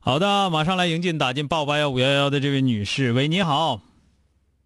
[0.00, 3.80] 好的，马上来迎进打进八五八幺五幺幺的这位女士，喂，你好。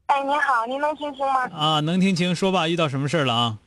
[0.07, 1.49] 哎，你好，您能听清吗？
[1.55, 3.59] 啊，能听清，说吧，遇到什么事了啊？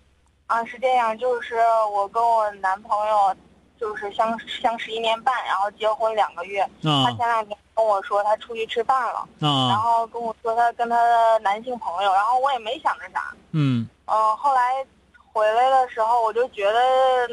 [0.46, 1.56] 啊，是这样，就是
[1.92, 3.36] 我跟我男朋友，
[3.80, 6.62] 就是相相识一年半，然后结婚两个月。
[6.84, 7.06] 啊。
[7.06, 9.28] 他前两天跟我说他出去吃饭了。
[9.40, 9.70] 啊。
[9.70, 13.34] 然后跟我说他跟他的男性朋友，然后我也没想着啥。
[13.52, 13.88] 嗯。
[14.06, 14.86] 嗯，后来
[15.34, 16.80] 回来的时候，我就觉得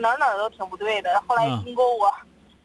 [0.00, 1.22] 哪哪都挺不对的。
[1.28, 2.12] 后来经过我。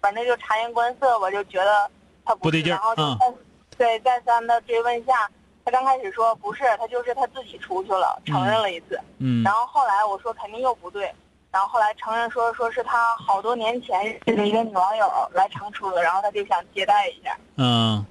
[0.02, 1.90] 反正就察言观色吧，就觉得
[2.24, 3.34] 他不对劲然后就再
[3.76, 5.28] 对再三的追问下，
[5.64, 9.02] 他刚开始说不是，他就是他自己出去了，承认了一次。
[9.18, 9.42] 嗯。
[9.42, 11.12] 然后后来我说肯定又不对，
[11.50, 17.36] 然后后来承认说说是他好多年前认识的一个女网友来长春了，然后他就想接待一下。
[17.58, 18.06] 嗯。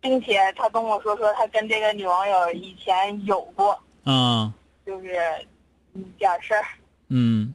[0.00, 3.78] 并且他跟我说说他跟这个女网友以前有过。
[4.06, 4.50] 嗯。
[4.86, 5.53] 就是一
[6.18, 6.64] 点事儿。
[7.08, 7.54] 嗯。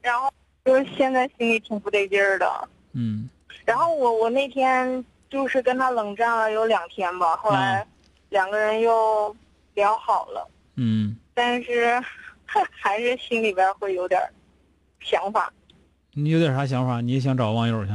[0.00, 0.32] 然后。
[0.64, 3.28] 就是现在心里挺不得劲儿的，嗯，
[3.64, 7.84] 然后我我那天就是跟他冷战了有两天吧，后来
[8.28, 9.34] 两个人又
[9.74, 12.00] 聊好了，嗯，但是
[12.46, 14.22] 还是心里边会有点
[15.00, 15.52] 想法。
[16.12, 17.00] 你有点啥想法？
[17.00, 17.90] 你也想找网友去？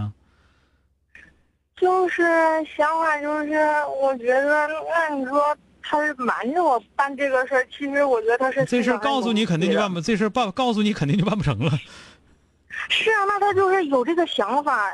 [1.78, 2.22] 就是
[2.66, 3.54] 想法就是，
[4.02, 5.58] 我觉得那你说
[5.90, 11.72] 他是瞒着我办这个事儿，其实我觉得他是这事儿告诉你肯定就办不，这事儿办告诉你肯定就办不成了。
[12.90, 14.92] 是啊，那他就是有这个想法，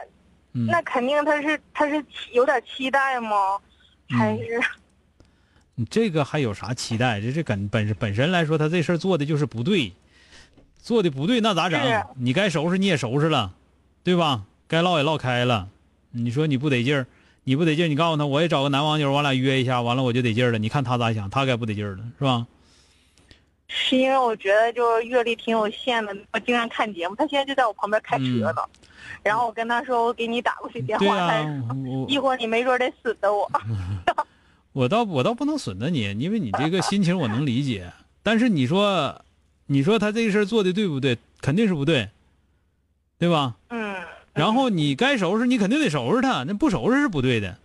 [0.51, 3.57] 那肯定他是他是有点期待吗？
[4.09, 4.61] 还是？
[5.73, 7.19] 你这个还有啥期待？
[7.19, 9.93] 这这本本本身来说，他这事儿做的就是不对，
[10.79, 11.81] 做的不对，那咋整？
[12.17, 13.55] 你该收拾你也收拾了，
[14.03, 14.43] 对吧？
[14.67, 15.69] 该唠也唠开了。
[16.11, 17.07] 你说你不得劲儿，
[17.45, 20.57] 你不得劲，你告诉他，我也找个男网友，我俩约一下，完了我就得劲儿了。
[20.57, 21.29] 你看他咋想？
[21.29, 22.47] 他该不得劲儿了，是吧？
[23.67, 27.15] 是因为我觉得就是阅历挺有限的，我经常看节目。
[27.15, 28.23] 他现在就在我旁边开车
[28.53, 28.61] 呢，
[29.23, 31.43] 然后我跟他说：“我给你打过去电话。”他
[32.07, 33.49] 一会儿你没准得损的我。
[34.73, 37.91] 我倒我倒不能损的你，因为你这个心情我能理解。
[38.21, 39.23] 但是你说，
[39.65, 41.17] 你说他这个事做的对不对？
[41.41, 42.09] 肯定是不对，
[43.17, 43.55] 对吧？
[43.69, 43.82] 嗯。
[44.41, 46.43] 然后你该收拾，你肯定得收拾他。
[46.43, 47.57] 那不收拾是不对的，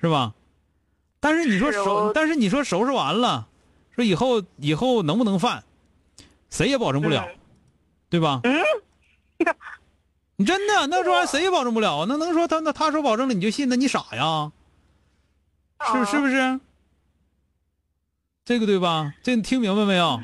[0.00, 0.34] 是吧？
[1.20, 3.48] 但是你说收，但是你说收拾完了。
[3.94, 5.64] 说以后以后能不能犯，
[6.50, 7.26] 谁也保证不了，
[8.10, 8.40] 对吧？
[8.44, 8.54] 嗯，
[10.36, 13.70] 你真的那说谁也保证不了那能说他那他说保证了你就信？
[13.70, 14.52] 那你傻呀？
[15.80, 16.60] 是是不是？
[18.44, 19.14] 这个对吧？
[19.22, 20.20] 这你听明白没有？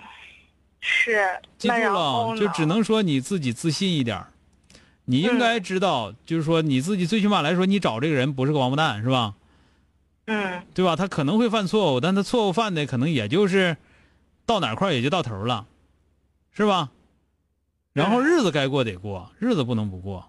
[0.80, 1.26] 是。
[1.56, 4.22] 记住了，就只能说你自己自信一点
[5.04, 9.34] 你应该知道，就是说你自己最起码来说，你找这个人不是个王八蛋，是吧？
[10.26, 10.94] 嗯，对吧？
[10.94, 13.76] 他可能会犯错误，但他错误犯的可能也就是
[14.46, 15.66] 到哪块也就到头了，
[16.52, 16.90] 是吧？
[17.92, 20.24] 然后日子该过得过，日子不能不过，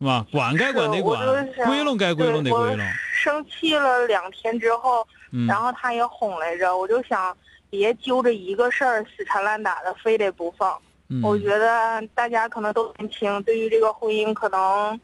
[0.00, 0.26] 是吧？
[0.32, 2.86] 管该管得管，归拢该归拢得归拢。
[3.12, 5.06] 生气了两天之后，
[5.46, 7.36] 然后他也哄来着，我就想
[7.68, 10.80] 别揪着一个事儿死缠烂打的，非得不放。
[11.22, 15.00] 我觉得大家可能都年轻，对于这个婚姻可能。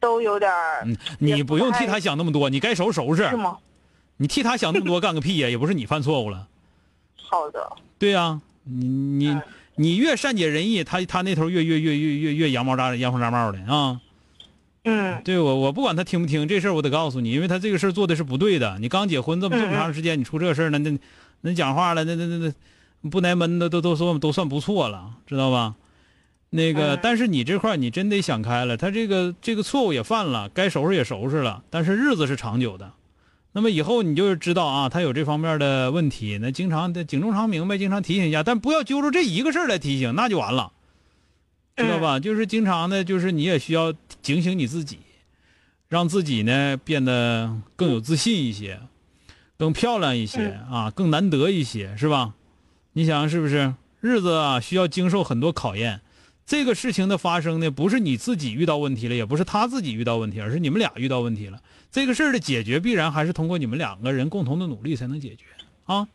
[0.00, 0.86] 都有点儿，
[1.18, 3.26] 你不用替他想那么多，你该收拾收拾。
[3.30, 3.56] 是吗？
[4.18, 5.48] 你替他想那么多干个屁呀？
[5.48, 6.46] 也不是你犯错误了。
[7.16, 7.72] 好的。
[7.98, 9.40] 对呀，你你
[9.76, 13.98] 你越善解人意，他他那头越越越越越越羊毛扎羊毛扎帽的啊。
[14.84, 15.22] 嗯。
[15.24, 18.76] 对我我不管他听不听这事儿，我得告诉你，因为他这个事儿做的是不对的。
[18.80, 20.98] 你刚结婚这么这么长时间，你出这事儿了，那
[21.40, 22.52] 那讲话了，那那那那
[23.10, 25.74] 不挨闷的都都算都算不错了，知道吧？
[26.50, 32.92] 那个，但是你这块你真得想开了，他这个这个错误也犯了，该收拾也收拾了，但是日子是长久的，
[33.50, 40.70] 那么以后你就知道啊，他有这方面的问题，那经常的警钟长鸣呗，经常提醒一下，但不要揪住这一个事儿来提醒，那就完了，
[41.76, 42.20] 知道吧？
[42.20, 43.92] 就是经常的，就是你也需要
[44.22, 44.98] 警醒你自己，
[45.88, 48.78] 让自己呢变得更有自信一些，
[49.58, 52.32] 更漂亮一些啊，更难得一些，是吧？
[52.96, 53.74] 你想是不是？
[54.00, 56.00] 日子啊，需要经受很多考验。
[56.46, 61.58] 这个事情的发生呢，不是你自己遇到问题了，也不是他自己遇到问题，而是你们俩遇到问题了。
[61.90, 65.44] 这个事儿的解决，必然还是通过你们两个人共同的努力才能解决
[65.86, 66.06] 啊。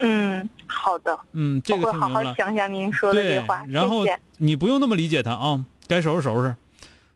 [0.00, 1.18] 嗯，好的。
[1.32, 3.64] 嗯，这个我会好好想想您说的这话。
[3.68, 4.04] 然后
[4.36, 6.54] 你不用那么理解他啊，该收拾收拾，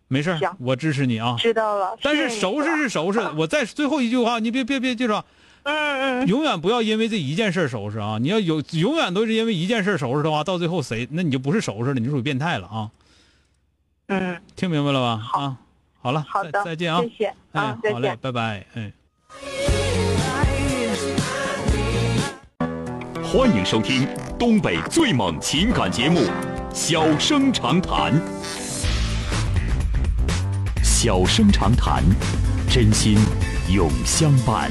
[0.09, 1.37] 没事我支持你啊。
[1.39, 1.99] 知道了。
[2.01, 5.21] 但是收拾是收拾，我再最后一句话，你别别别记住。
[5.67, 6.27] 嗯嗯。
[6.27, 8.19] 永远不要因为这一件事收拾啊！
[8.21, 12.91] 你要有永远都是因为一件事收拾的话，到最后谁那你就不是收拾了，你就属于变态了啊。
[14.07, 14.41] 嗯。
[14.55, 15.23] 听明白了吧？
[15.33, 15.57] 啊，
[16.01, 17.03] 好了，好的，再见啊！
[17.03, 17.35] 谢谢。
[17.53, 18.93] 哎，好嘞，拜拜，哎。
[23.25, 24.07] 欢迎收听
[24.39, 26.21] 东北最猛情感节目
[26.73, 28.15] 《小生长谈》。
[30.83, 32.03] 小生长谈，
[32.71, 33.19] 真心
[33.69, 34.71] 永相伴。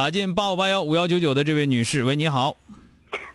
[0.00, 2.56] 打进八五八幺五幺九九的这位女士，喂，你好。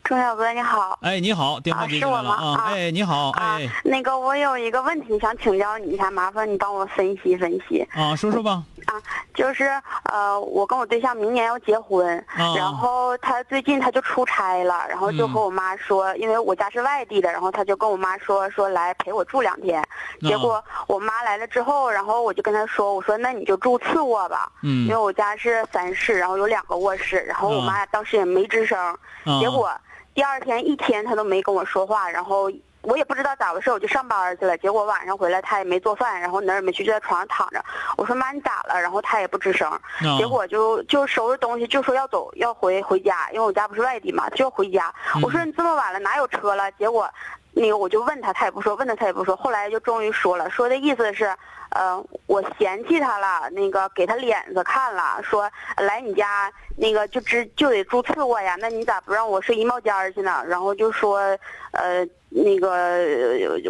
[0.06, 3.68] 钟小哥你好，哎你好，电话接进来了啊，哎你好，哎。
[3.84, 8.64] 那个我有一个问题想请教你一下，麻烦你帮我分析分析啊，说说吧。
[8.86, 9.02] 啊，
[9.34, 9.64] 就是
[10.12, 12.24] 呃我跟我对象明年要结婚，
[12.56, 19.84] 然后他最近他就出差了，然后就和我妈说，因为我家是外地的，然后他就跟我妈说说来陪我住两天，
[20.22, 28.96] 结果我妈来了之后，然后我就跟他说，我说那你就住次卧吧，嗯，因为我家是三室，然后有两个卧室，然后我妈当时也没吱声，
[29.40, 29.72] 结果。
[30.16, 32.50] 第二天一天他都没跟我说话，然后
[32.84, 34.58] 我也不知道咋回事，我就上班去了。
[34.58, 37.62] 结果晚上回来他也没做饭，然后哪儿也没去，就在床上躺着。
[37.98, 38.80] 我说妈你咋了？
[38.82, 39.70] 然后他也不吱声。
[40.18, 44.94] 结果就就收拾东西，就说要走要回回家，因为我家不是外地嘛，就要回家。
[45.22, 46.72] 我说你这么晚了哪有车了？
[46.74, 47.10] 结果
[47.52, 49.36] 那个我就问他，他也不说，问他他也不说。
[49.36, 51.36] 后来就终于说了，说的意思是。
[51.76, 60.42] 呃，我嫌弃他了，那个给他脸子看了，说来你家那个就只就得住次卧呀，那你咋不让我睡衣帽间去呢？
[60.48, 61.18] 然后就说，
[61.72, 62.08] 呃。
[62.38, 63.00] 那个，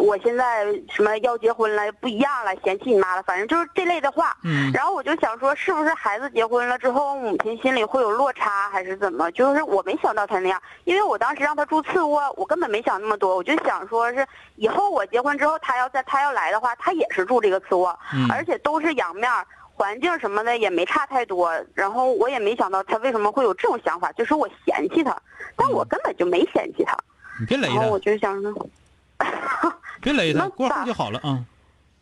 [0.02, 4.36] 我现在什么要结婚了，不一样了，嫌弃你妈了，反正就是这类的话。
[4.44, 4.72] 嗯。
[4.74, 9.32] 然后我就想说，是不是孩子结婚了之后，母亲心里会有落差，还是怎么？
[9.34, 14.26] 就是我没想到他那样，因为我当时让他住次卧，我根本没想那么多，我就想说是
[14.56, 17.95] 以后我结婚之后，他要在他要来的话，他也是住这个次卧，
[18.30, 19.30] 而且都是阳面，
[19.74, 21.52] 环境什么的也没差太多。
[21.74, 25.16] 然后我也没想到他为什么会有这种想法，就是我嫌弃他，
[25.56, 26.98] 但我根本就没嫌弃他。
[27.40, 28.70] 你别勒他，我就想说，
[30.02, 31.44] 别勒他，过后就好了啊。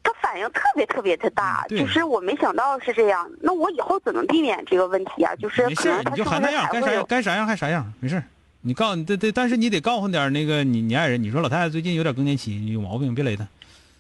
[0.04, 3.26] 他反应特别特别的大，就是我没想到是这样。
[3.40, 5.34] 那我以后怎么避免这个问题啊？
[5.38, 8.22] 就是没事，你就还那样，该啥该啥样还啥样，没事。
[8.66, 13.48] 你告诉你对对，但是你得告诉点那个你你爱人，你说老太太最近有点更年期，有毛病，别勒她。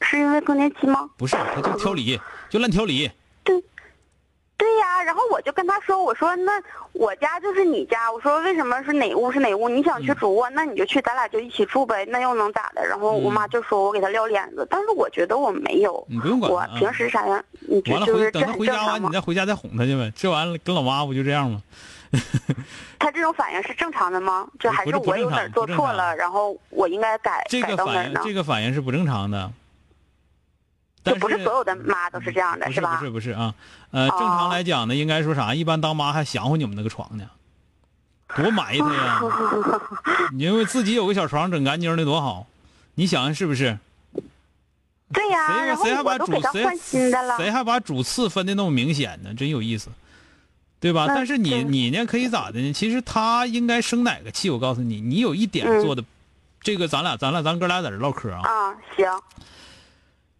[0.03, 1.09] 是因为更年期吗？
[1.17, 2.19] 不是，他就挑理，
[2.49, 3.09] 就乱挑理。
[3.43, 3.63] 对。
[4.55, 6.53] 对呀，然后我就跟他说：“我说那
[6.93, 9.67] 我家就是你家，我说为什么是哪屋是哪屋？
[9.67, 20.13] 你想去主卧，那你就去，咱俩就一起住呗，那又能咋的？”然后我妈就说我给他撂脸子，但是我觉得我没有，你不用管，我平时啥样，你完了回等他回家完，你再回家再哄他去呗。
[20.15, 21.61] 这完了跟老妈不就这样吗？
[22.99, 24.47] 他这种反应是正常的吗？
[24.59, 28.21] 就还是我有哪做错了，然后我应该改改到哪呢？
[28.23, 29.51] 这个反应是不正常的。
[31.03, 32.97] 就不是所有的妈都是这样的，是吧？
[32.97, 33.53] 不是不是啊，
[33.91, 35.53] 呃，正常来讲呢，应该说啥？
[35.53, 37.25] 一般当妈还想乎你们那个床呢，
[38.35, 39.21] 多埋汰呀！
[40.37, 42.47] 因为自己有个小床整干净的多好，
[42.95, 43.77] 你想想是不是？
[45.11, 49.33] 对呀，谁谁还把主谁谁还把主次分的那么明显呢？
[49.35, 49.89] 真有意思，
[50.79, 51.05] 对吧？
[51.07, 52.73] 但是你你呢可以咋的呢？
[52.73, 54.49] 其实他应该生哪个气？
[54.49, 56.03] 我告诉你，你有一点做的，
[56.61, 58.41] 这个咱俩咱俩咱哥俩在这唠嗑啊。
[58.43, 59.05] 啊，行。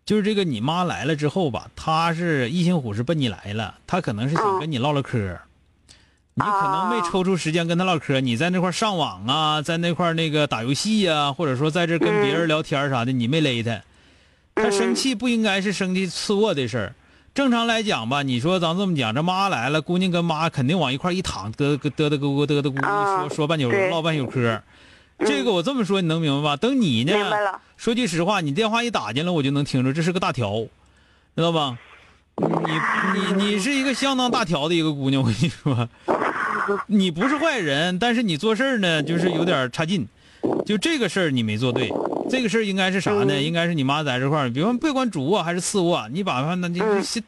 [0.06, 5.40] 就是这个，你妈来了之后吧，她是一心虎是奔你来了，她可能是想跟你唠唠嗑，
[6.34, 13.82] 你可能没抽出时间跟她唠嗑，你在那块上网啊，在那块那个打游戏呀，或者说在这跟别人聊天啥的，你没勒她，
[14.56, 16.96] 她生气不应该是生气次卧的事儿，
[17.34, 24.62] 正常来讲吧，你说咱这么讲，这妈来了，姑娘跟妈肯定往一块一躺，嘚嘚嘚嘚咕咕嘚嘚咕咕说说半宿唠半宿嗑。
[25.20, 26.56] 这个我这么说你能明白吧？
[26.58, 27.14] 等你呢，
[27.84, 30.66] 说句实话，你电话一打进来，我就能听着这是个大条，
[31.36, 31.78] 知道吧？
[32.38, 35.90] 你你你是一个相当大条的一个姑娘，我跟你说，
[36.88, 40.08] 你不是坏人，但是你做事呢就是有点差劲，
[40.66, 41.92] 就这个事儿你没做对，
[42.30, 43.42] 这个事儿应该是啥呢？
[43.42, 46.82] 应该是你妈在这块儿，比方别管主卧还是次卧，你把那你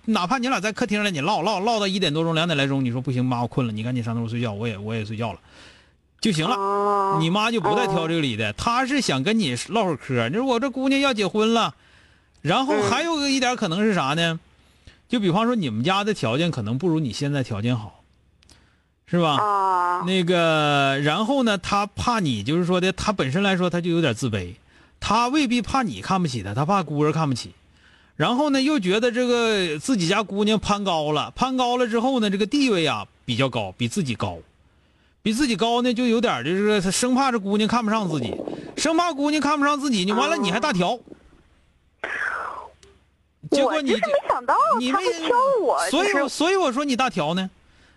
[0.05, 5.39] 哪怕你俩在客厅了，你唠唠唠到一点多钟、两点来钟，你说不行，妈我困了，你赶紧上那屋睡觉，我也我也睡觉了，
[6.25, 7.19] 就行了。
[7.19, 10.27] 你妈就不带挑这个理的，她是想跟你唠会儿嗑。
[10.29, 11.75] 你说我这姑娘要结婚了，
[12.41, 14.39] 然后还有一点可能是啥呢？
[15.07, 18.01] 就比方说你们家的条件可能不如你现在条件好。
[19.07, 19.35] 是吧？
[19.35, 21.59] 啊，那个，然后呢？
[21.59, 24.55] 她怕你，就是说的，她本身来说她就有点自卑，
[24.99, 27.51] 她未必怕你看不起她，她怕姑儿看不起。
[28.15, 34.39] 然后呢，又觉得这个自己家姑娘攀高了，攀高了之后呢，这个地位啊比较高，比自己高，
[35.25, 38.31] 比自己高呢，就有点就是他生怕这姑娘看不上自己，
[38.77, 40.99] 生怕姑娘看不上自己，你完了你还大条。
[43.49, 47.49] 结果你没想到你没挑我，所以所以我说你大条呢。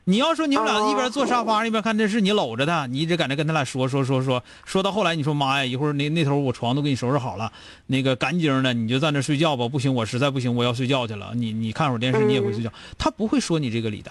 [0.04, 7.52] 你要说你们俩一边坐沙发一边看电视，你搂着他，你一直在那跟他俩说说说说，说到后来你说妈呀，一会儿那那头我床都给你收拾好了，
[7.88, 9.68] 那个干净的，你就在那睡觉吧。
[9.68, 11.32] 不行，我实在不行，我要睡觉去了。
[11.34, 12.72] 你你看会儿电视，你也会睡觉。
[12.96, 14.10] 他不会说你这个理的。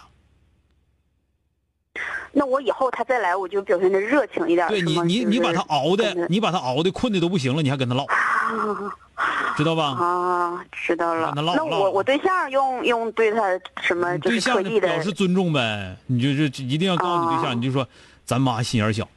[2.38, 4.68] 那我以后他再来，我就表现的热情一点。
[4.68, 8.06] 对你，你你把他熬的，你把他熬的困的都不行了，你还跟他唠。
[9.58, 9.86] 知道吧？
[9.86, 11.34] 啊，知道了。
[11.36, 13.42] 那我我对象用用对他
[13.82, 15.98] 什么就是特意的表示尊重呗？
[16.06, 17.88] 你就是一定要告诉你对象，你就说
[18.24, 19.10] 咱妈心眼小，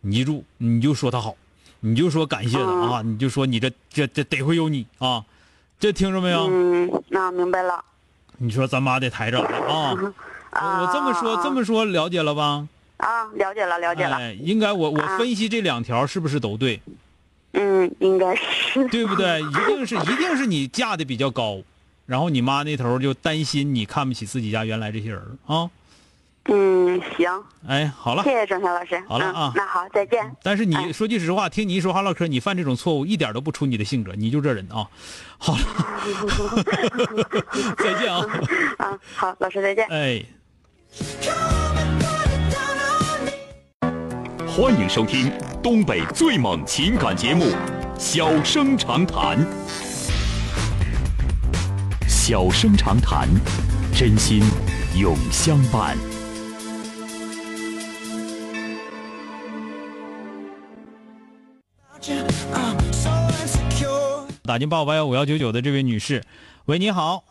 [0.00, 1.36] 你记住，你就说他好，
[1.80, 5.22] 你就说感谢他啊，你就说你这这这得会有你啊，
[5.78, 6.48] 这听着没有？
[6.48, 7.84] 嗯，那明白了。
[8.38, 9.94] 你说咱妈得抬着啊，
[10.52, 12.66] 我这么说这么说了解了吧？
[12.98, 14.16] 啊，了解了了解了。
[14.16, 16.80] 哎，应该我我分析这两条是不是都对？
[17.54, 19.40] 嗯，应该是对不对？
[19.42, 21.58] 一定是，一定是你嫁的比较高，
[22.06, 25.68] 然后你妈那头就担心你看不起自己家原来这些人啊。
[26.46, 27.28] 嗯，行。
[27.66, 29.02] 哎，好了，谢谢郑晓老师。
[29.08, 30.34] 好了啊，那好，再见。
[30.42, 34.86] 但是你说句实话，听你一说话唠嗑，你犯这种错误一点都不出你的性格，你就这人啊。
[35.38, 35.60] 好了，
[37.76, 38.24] 再见啊。
[38.78, 39.86] 啊，好，老师再见。
[39.88, 40.24] 哎。
[44.46, 45.32] 欢迎收听
[45.62, 47.44] 东北最猛情感节目
[47.98, 49.38] 《小生长谈》。
[52.06, 53.26] 小生长谈，
[53.94, 54.42] 真心
[54.94, 55.96] 永相伴。
[64.42, 66.22] 打进八五八幺五幺九九的这位女士，
[66.66, 67.24] 喂，你好。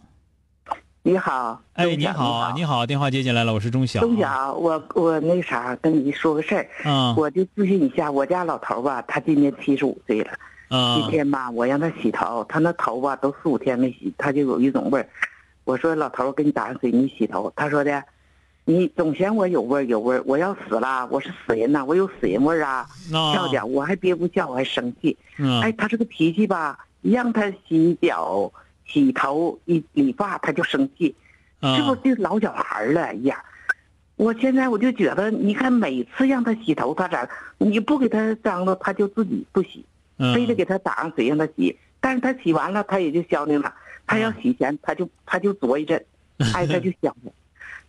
[1.04, 4.02] 你好，哎，你好，你好，电话接进来了，我是钟晓。
[4.02, 10.30] 钟晓，我我那啥，跟你说个事儿，嗯，我就咨询一下，我家老头吧，他今年七十五岁了，
[10.96, 15.10] 今天吧，我让他洗头，他那头吧都四五天没洗，他就有一种味儿。
[15.64, 17.52] 我说老头，给你打上水，你洗头。
[17.56, 18.04] 他说的，
[18.66, 22.88] 你总嫌我有味儿有味儿，我要死了，我是死人呐，我有死人味儿啊，
[23.34, 25.18] 笑点，我还憋不笑，我还生气。
[25.64, 28.52] 哎，他这个脾气吧，让他洗脚。
[28.92, 31.16] 洗头一理发他就生气，
[31.62, 33.04] 是不是就老小孩了？
[33.04, 33.44] 哎呀，
[34.16, 39.86] 我现在我就觉得，你看每次让他洗头，他咋你不给他脏了，他就自己不洗，
[40.34, 41.78] 非得给他打上水让他洗。
[42.00, 43.74] 但是他洗完了，他也就消停了。
[44.08, 46.04] 他要洗前，他就他就琢一阵，
[46.54, 47.32] 哎，他就消了。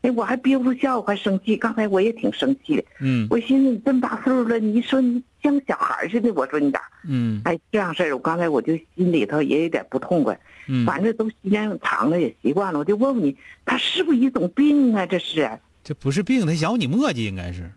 [0.02, 1.56] 哎，我还憋不住笑，我还生气。
[1.56, 2.84] 刚才我也挺生气的。
[3.00, 6.80] 嗯，我寻思你这么大岁数了，你说你像小孩似的，我说你咋？
[7.08, 10.38] 嗯，哎，这样事儿，我刚才我就心里头也有点不痛快。
[10.68, 15.06] 嗯，反正都时间长了也习惯了，我就问问你，他是不是一种病啊？
[15.06, 15.48] 这是？
[15.84, 17.70] 这不是病，他想你磨叽，应该是。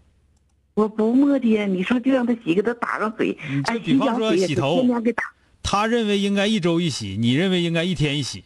[0.73, 3.37] 我不磨叽，你说就让他洗，给他打上水。
[3.65, 5.23] 哎，比方说洗头，天天给打。
[5.61, 8.43] 他认为应该一周一洗，你认为应该一天一洗。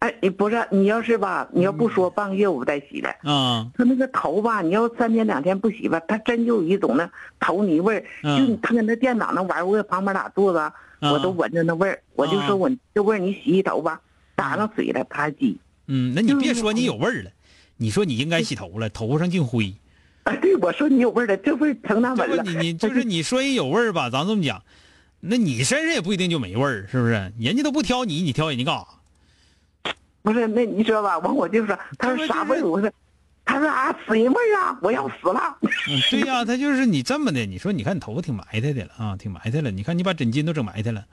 [0.00, 3.08] 哎，你不是你要是吧，你要不说半个月我不带洗了。
[3.22, 7.10] 啊，他那个头吧，你要三天两天不洗吧，他真就有一种那
[7.40, 8.04] 头泥味儿。
[8.36, 11.98] 就他跟那电脑那玩我旁边俩坐着，我都闻着那味儿。
[12.14, 13.98] 我就说我这味儿你洗洗头吧，
[14.34, 15.56] 打上水了他还洗。
[15.86, 17.30] 嗯，那你别说你有味儿了，
[17.78, 19.74] 你说你应该洗头了，头上净灰。
[20.24, 22.42] 哎，对，我说你有味儿了，这味儿成那闻了。
[22.42, 24.62] 你你 就是你说人有味儿吧，咱这么讲，
[25.20, 27.32] 那你身上也不一定就没味儿，是不是？
[27.38, 28.86] 人家都不挑你，你挑人家干啥？
[30.24, 31.18] 不是，那你知道吧？
[31.18, 32.64] 完我就说，他说啥味儿？
[32.64, 32.90] 我说，
[33.44, 34.78] 他说啊，死人味儿啊！
[34.80, 35.58] 我要死了。
[35.60, 37.44] 嗯，对呀，他就是你这么的。
[37.44, 39.70] 你说，你看你头发挺埋汰的了啊，挺埋汰了。
[39.70, 41.04] 你看你把枕巾都整埋汰了，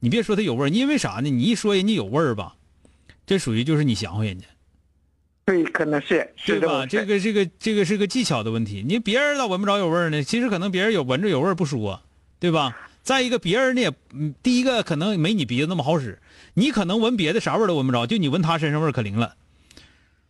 [0.00, 1.30] 你别说他有味儿，因为啥呢？
[1.30, 2.56] 你一说人家有味儿吧，
[3.24, 4.44] 这属于就是你想人家。
[5.46, 6.84] 对，可能是对吧？
[6.84, 8.84] 这个这个这个是个技巧的问题。
[8.86, 10.22] 你别人咋闻不着有味儿呢？
[10.22, 12.02] 其实可能别人有闻着有味儿不说，
[12.38, 12.76] 对吧？
[13.08, 13.90] 再一个，别人呢也，
[14.42, 16.18] 第一个可能没你鼻子那么好使。
[16.52, 19.34] 你可能闻别的啥味都闻不着，就你闻他身上味可灵了，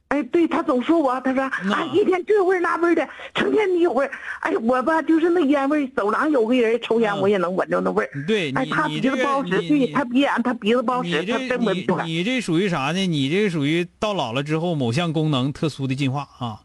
[0.07, 4.13] 哎，对他总说我，他说啊，一天这味儿那味儿的，成天你有味儿。
[4.43, 8.25] 哎，我吧就是那烟味儿，走廊有个人抽烟，我也能闻着那味儿。
[8.29, 12.07] 对，哎，他鼻子不好使，对他鼻炎，他鼻子不好使，他真闻不出来。
[12.07, 13.05] 你这属于啥呢？
[13.09, 16.61] 你这属于到老了之后某项功能特殊的进化啊。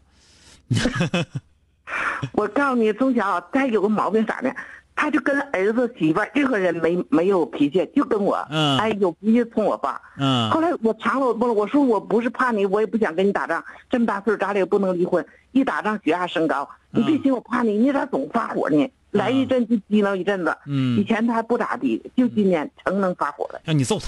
[2.32, 4.54] 我告诉你，从小他有个毛病啥的？
[4.96, 10.00] 他就跟儿子媳妇任何人没没有脾气，就跟我，嗯哎，有脾气冲我爸。
[10.16, 10.50] 嗯。
[10.50, 13.62] 后来我藏了，我我说我不是怕你，我也不想跟你打仗。
[13.90, 15.24] 这么大岁数，咱俩也不能离婚。
[15.52, 18.90] 一打仗血压升高，你别寻我怕你，你咋总发火呢？
[19.10, 20.56] 来一阵就激恼一阵子。
[20.66, 20.98] 嗯。
[20.98, 23.60] 以前他还不咋地，就今年成能发火了。
[23.64, 24.06] 让你揍他。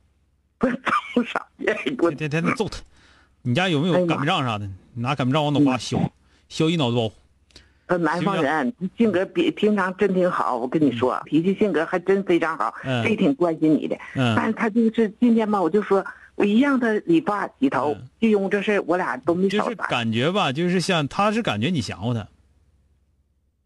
[0.58, 0.74] 不是
[1.14, 1.46] 揍啥？
[1.58, 2.78] 天天天揍他。
[3.42, 4.68] 你家有没有擀面杖啥的？
[4.94, 5.98] 拿擀面杖往脑瓜削，
[6.48, 7.10] 削一脑子包。
[7.92, 10.56] 他南方人，性格比平常真挺好。
[10.56, 12.72] 我跟你说，脾气性格还真非常好，
[13.04, 13.94] 也挺关心你的。
[14.14, 16.02] 但是他就是今天吧，我就说，
[16.34, 22.26] 我一让他理发洗头，就因为这事我俩都没少就是感觉吧，就是像他是感觉你想乎他。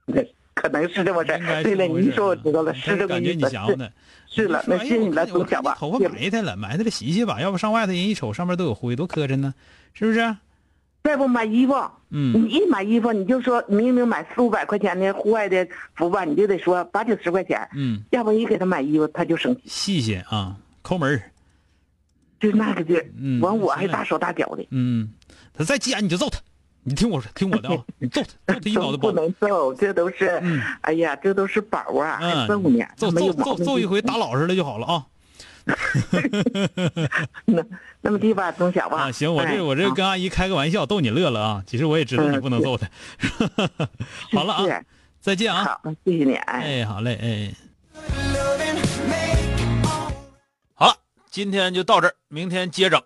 [0.07, 3.49] 对，可能是这么事对了，你一说我知道了，是这个意思。
[4.29, 5.77] 是了，那谢谢你了，总讲吧。
[5.79, 9.55] 头发埋汰了，埋汰了，洗洗吧，要不上外头人一瞅上面都有灰，多磕碜呢，
[9.95, 10.37] 是不是？
[11.07, 11.73] 再不买衣服，
[12.11, 21.23] 嗯，你一买衣服你就说明明买四五百块钱的户外的服吧，你就得说八九十块钱，嗯，要不你给他买衣服他就生气，细心啊，抠门
[22.41, 25.09] 就那个劲儿，嗯，完我还大手大脚的，嗯，
[25.55, 26.41] 他再急眼你就揍他，
[26.83, 30.43] 你听我说，听我的啊， 你揍他，揍他一脑子包，不能揍，这都是，
[30.81, 35.07] 哎呀，这都是宝啊，还揍呢，揍揍揍揍一回打老实了就好了啊。
[37.47, 37.65] 那
[38.01, 39.03] 那么地吧，从小吧。
[39.03, 41.65] 啊，行，我这我这跟阿姨开个玩笑，逗你乐了啊。
[41.67, 42.89] 其实我也知道你不能揍他。
[44.33, 44.83] 好了啊，
[45.21, 45.65] 再见啊。
[45.65, 46.35] 好，谢谢你。
[46.35, 47.53] 哎，好嘞，哎。
[50.75, 50.95] 好了，
[51.31, 53.03] 今天就到这儿，明天接着。